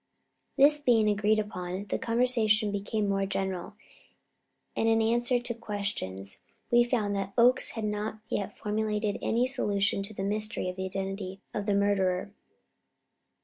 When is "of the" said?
10.69-10.85, 11.53-11.75